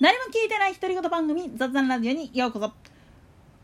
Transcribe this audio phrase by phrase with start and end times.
[0.00, 2.72] 誰も聞いてない独り言番組雑談ラジオにようこそ。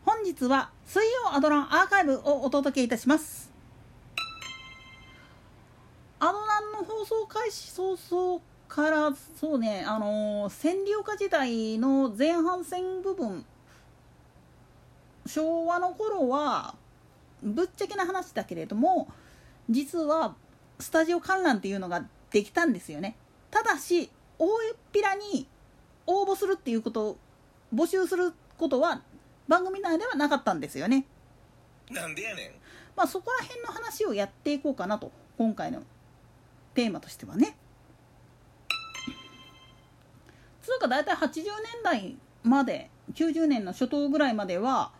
[0.05, 3.51] 本日は水曜アドランアーカイブをお届けいたします。
[6.19, 13.43] アドランの放送開始早々からそうねあのー、占領下時代の前半戦部分
[15.25, 16.75] 昭和の頃は
[17.41, 19.07] ぶっちゃけな話だけれども
[19.71, 20.35] 実は
[20.79, 23.15] スタジオ観覧っていうのができたんですよね。
[23.49, 25.47] ただし大っぴらに
[26.07, 27.17] 応募するっていうことを
[27.73, 29.01] 募集することは
[29.47, 31.05] 番組内ではなかったんですよね。
[31.91, 32.51] なんでやねん。
[32.95, 35.83] まあそこら辺の話をやっていこうかなと今回の
[36.73, 37.55] テーマとしてはね。
[40.61, 41.43] つうか大体80年
[41.83, 44.91] 代まで90年の初頭ぐらいまでは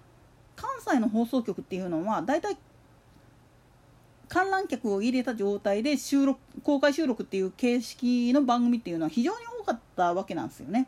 [0.56, 2.58] 関西の放送局っていうのは大体
[4.30, 10.88] 観覧客を入れた状態で収録公開収録っていう形式の番組っていうのは非常に多かったわけなんですよね。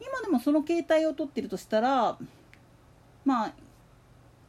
[0.00, 2.18] 今でもその形態をとってるとしたら
[3.24, 3.52] まあ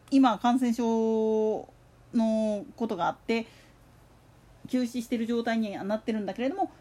[0.09, 1.67] 今感染症
[2.13, 3.47] のことがあって
[4.69, 6.71] 休止してる状態にはなってるんだけれども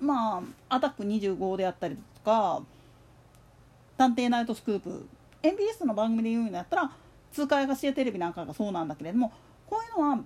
[0.00, 2.62] まあアタック25であったりとか
[3.96, 5.06] 探偵ナイトスクープ
[5.42, 6.90] MBS の番組で言うんだったら
[7.32, 9.32] 通貨やしやテレビなんかがそうなんだけれども
[9.68, 10.24] こういうのは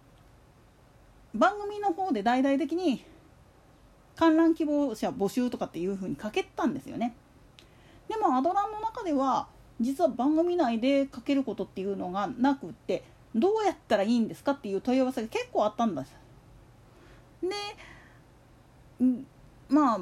[1.34, 3.04] 番組の方で大々的に
[4.16, 7.14] 観覧希望者募集とかっていうふうにかけたんですよね。
[8.08, 9.48] でもアドランの中では
[9.80, 13.02] 実は番組内でかけることっていうのがなくって
[13.34, 16.14] どうやったらいいんですかっていう問い合わせが結構あったんです。
[17.42, 17.48] で
[19.68, 20.00] まあ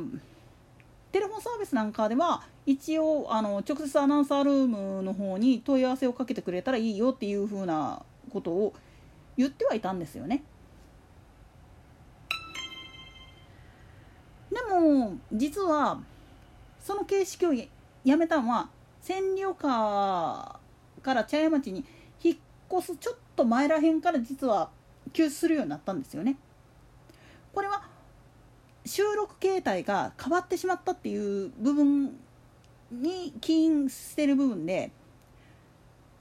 [1.13, 8.75] テレフォンサービスなんかでは一応あの直接アナウンサールームの方に問い合わせをかけてくれたらいいよっていうふうなことを
[9.37, 10.45] 言ってはいたんですよね。
[14.51, 16.01] でも実は
[16.79, 17.53] その形式を
[18.05, 18.69] やめたのは
[19.01, 20.59] 千里岡
[21.03, 21.85] から茶屋町に
[22.23, 22.37] 引っ
[22.73, 24.71] 越すちょっと前らへんから実は
[25.13, 26.37] 休止するようになったんですよね。
[27.53, 27.83] これは
[28.85, 32.19] 収録形態が変わってしまったっていう部分
[32.91, 34.91] に起因してる部分で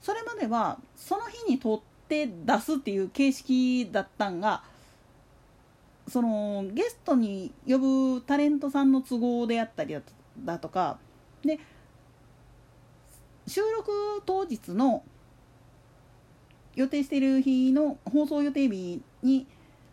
[0.00, 4.62] それまではその日に撮って出すっていう形式だったんが
[6.08, 9.96] そのゲストに呼ぶタレントさんの都合であったり
[10.44, 10.98] だとか
[11.44, 11.58] で
[13.46, 13.90] 収録
[14.24, 15.02] 当日の
[16.74, 19.46] 予定している日の放送予定日に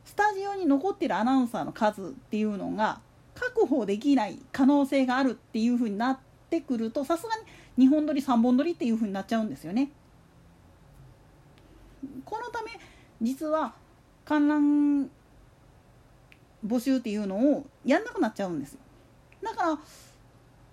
[0.05, 2.99] スタジオに残ってるアナウンサーの数っていうのが
[3.35, 7.29] 確保できない可能性があるっていうふうになってくるとさすが
[7.77, 9.91] に2本撮り3本撮りっていうふうになっちゃうんですよね。
[12.25, 12.71] このため
[13.21, 13.73] 実は
[14.25, 15.09] 観覧
[16.65, 18.77] 募集っていうのをやんなくなっちゃうんです
[19.41, 19.77] だか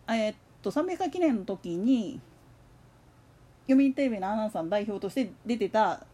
[0.06, 2.20] らえー、っと300回記念の時に
[3.69, 6.04] 読売テレビのアナウンサーの代表として出てた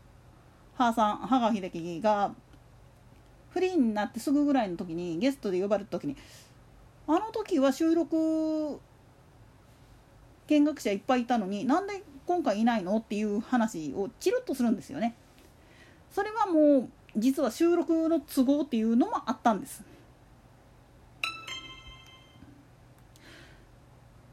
[0.76, 2.34] 母さん母川秀樹が
[3.50, 6.16] フリーになってすぐぐらいの時にゲストで呼ばれた時に
[7.06, 8.80] あの時は収録
[10.46, 15.14] 見学者いっぱいいたのになんで今回いないのっていう話をチルッとするんですよね。
[16.10, 19.82] それはもう実は収録の都合っていうのもあったんです。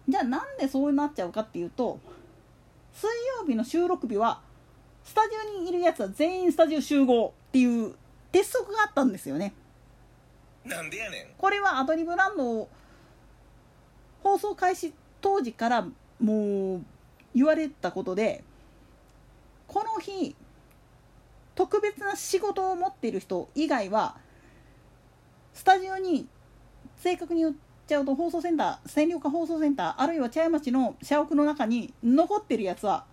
[0.07, 1.99] じゃあなんでそうなっちゃうかっていうと
[3.49, 4.41] 日の収録日は
[5.03, 7.95] スタジオにいるやつは全員スタジオ集合っていう
[8.31, 9.53] 鉄則があったんですよね。
[10.65, 12.69] なんでやねんこれはアドリブランド
[14.23, 15.87] 放送開始当時から
[16.19, 16.81] もう
[17.33, 18.43] 言われたことで
[19.67, 20.35] この日
[21.55, 24.17] 特別な仕事を持っている人以外は
[25.53, 26.27] スタジオに
[26.97, 27.55] 正確に言っ
[27.87, 33.05] ちゃうと放送センター占領下放送センターあるいは茶屋町の社屋の中に残ってるやつは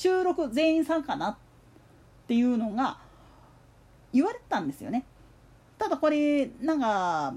[0.00, 1.36] 収録全員参加なっ
[2.26, 2.96] ていうのが
[4.14, 5.04] 言われたんですよね。
[5.76, 7.34] ただこれなんか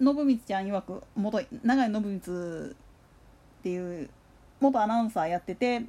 [0.00, 2.74] 信光ちゃん曰く元長井信光っ
[3.62, 4.10] ていう
[4.58, 5.84] 元アナウンサーやってて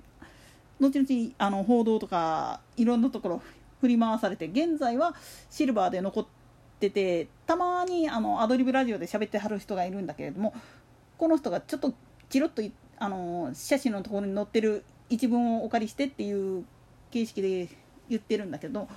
[0.80, 3.42] 後々あの報道とかいろんなところ
[3.81, 5.16] 振り回されて現在は
[5.50, 6.25] シルバーで残っ
[6.80, 10.54] ててたまにあのアドリブラジオで喋ってはる人がいるんだけれども
[11.18, 11.92] この人がちょっと
[12.30, 16.66] チロッと言ってあの写真のところに載ってる一文をお借りしてっていう
[17.12, 17.69] 形式で
[18.10, 18.88] 言ってるんだけど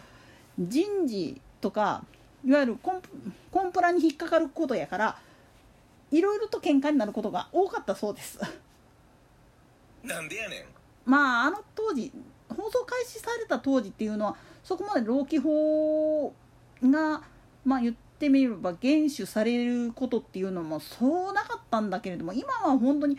[0.58, 2.04] 人事とか
[2.44, 3.02] いわゆるコン
[3.50, 5.18] コンプラに引っかかることやから
[6.10, 8.38] いろいろと喧嘩になることが多かったそうです。
[10.04, 10.64] なんでやねん。
[11.04, 12.12] まああの当時
[12.48, 16.32] 放送開始された当時っていうのはそこまで労基法
[16.82, 17.22] が
[17.64, 23.18] まあ言っってみれば厳守されることっていうのもそうなかったんだけれども今は本当に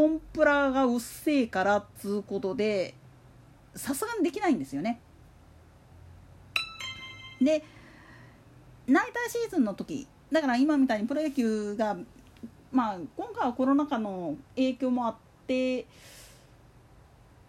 [0.00, 2.94] コンプラがうっせえからっつうことで
[3.74, 4.98] さすがにできないんですよね。
[7.38, 7.62] で
[8.86, 11.98] ナイターシーズンの時だから今みたいにプロ野球が
[12.72, 15.14] まあ今回はコロナ禍の影響もあっ
[15.46, 15.86] て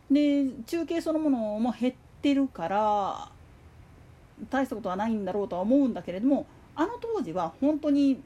[0.09, 3.31] で中継そのものも減ってるから
[4.49, 6.45] 大したことはないんだろうとは思うんだけれども
[6.75, 8.21] あの当時は本当に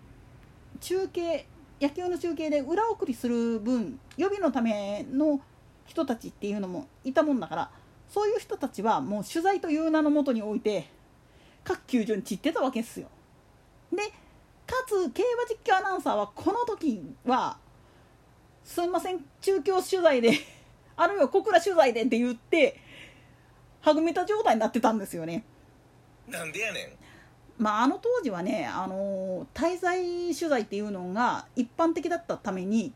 [0.82, 1.46] 中継
[1.82, 5.42] 野球の中継で裏送りする分予備のための
[5.86, 7.72] 人たちっていうのもいたもんだから
[8.08, 10.90] そういう人たちはもう取材という名のもとにおいて
[11.64, 13.08] 各球場に散ってたわけですよ。
[13.92, 13.98] で
[14.68, 17.58] かつ競馬実況アナウンサーはこの時は
[18.64, 20.32] 「すいません中京取材で
[20.98, 22.80] あるいは小倉取材で」って言って
[23.82, 25.44] はぐめた状態になってたんですよね。
[26.28, 27.05] なんでやねん
[27.58, 30.04] まあ、あの当時はね、あの滞在
[30.36, 32.94] 取材っていうのが一般的だったために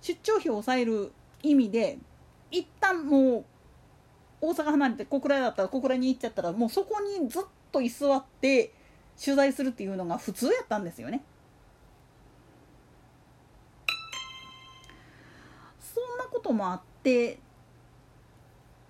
[0.00, 1.12] 出張費を抑える
[1.42, 1.98] 意味で
[2.50, 3.44] 一旦もう
[4.40, 8.72] 大阪離れて小倉だったら小倉に行っちゃったらもうそこにずっと居座って
[9.22, 11.22] 取材するっていうのが普通やったんですよね。
[15.80, 17.38] そんなこともあって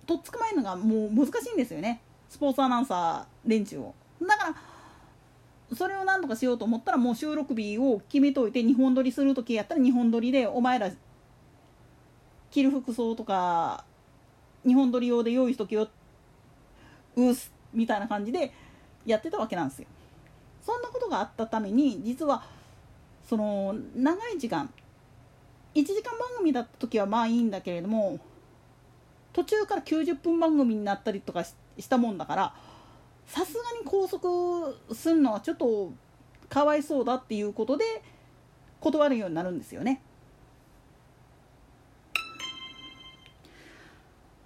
[0.05, 3.95] とっつかまえるのがもう難しいんですよねスポーツアナウンサー連中を。
[4.21, 4.55] だから
[5.75, 10.91] それを何とかしようと思ったらもう収録日を決めといて2本撮りする時やったら2本撮りでお前ら
[12.51, 13.85] 着る服装とか
[14.65, 15.87] 2本撮り用で用意しとけよ
[17.15, 18.51] うすみたいな感じで
[19.05, 19.87] やってたわけなんですよ。
[20.61, 22.43] そんなことがあったために実は
[23.27, 24.71] その長い時間
[25.75, 28.19] 1時間番組だった時はまあいいんだけれども
[29.33, 31.55] 途中から90分番組になったりとかし
[31.87, 32.53] たもんだから
[33.29, 35.93] さすがに拘束するのはちょっと
[36.49, 38.01] かわいそうだっていうことで
[38.81, 40.01] 断るようになるんですよね。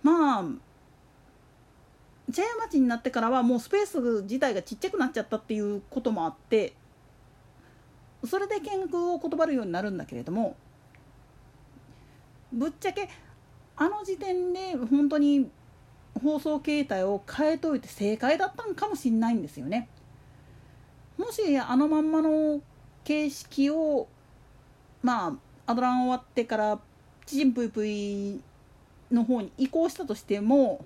[0.03, 0.45] まあ
[2.33, 6.73] 茶屋町になってからはもうスペース自体がちっちゃくなっちゃったっていうこともあって
[8.25, 10.57] それで見学を断るようになるんだけれども
[12.51, 13.07] ぶっちゃけ
[13.77, 15.49] あの時点で本当に
[16.23, 19.89] 放送形態を変えといて正解だったんかもしれないんですよね。
[21.17, 22.61] もしあのまんまの
[23.03, 24.07] 形式を
[25.01, 25.27] ま
[25.65, 26.79] あアドラン終わってから
[27.25, 28.41] チジンプイプイ
[29.11, 30.83] の方に移行したとしても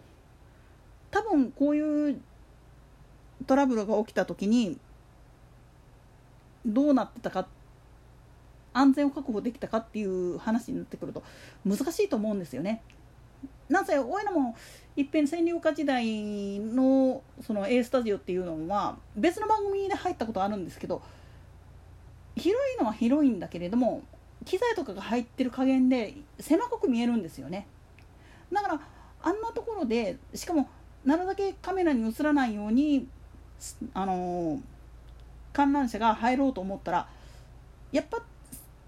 [1.12, 2.22] 多分こういう
[3.46, 4.78] トラブルが起きた時に
[6.66, 7.48] どうなってたか
[8.74, 11.24] 安全を確保できたかっていう話になってくると
[11.66, 12.82] 難しいと思うんですよね。
[13.70, 14.56] なぜおいらも
[14.96, 21.02] いっぺん占領下時代のその A スタジオっていうのは別の番組で入ったことあるんですけど
[22.36, 24.02] 広いのは広いんだけれども
[24.46, 27.68] 機材とかが入ってる加減で狭く見えるんですよね。
[28.52, 28.82] だから
[29.24, 30.70] あんなところでしかも
[31.04, 33.08] なるだけカメラに映らないように
[33.94, 34.62] あの
[35.52, 37.10] 観覧車が入ろうと思ったら
[37.92, 38.22] やっぱ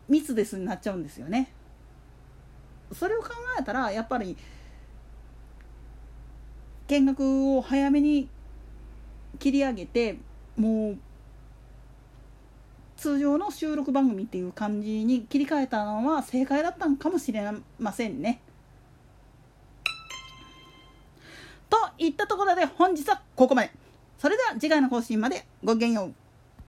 [0.08, 1.52] 密ですになっちゃうんですよね。
[2.94, 4.38] それを考えたらやっぱり
[6.88, 8.28] 見学を早めに
[9.38, 10.18] 切り上げて
[10.58, 10.98] もう
[12.98, 18.42] 通常の収録番組っていう感じに切り替えたのは正解だったのかもしれませんね。
[21.70, 23.72] といったところで本日はここまで。
[24.18, 26.14] それでは次回の更新までごきげんよう。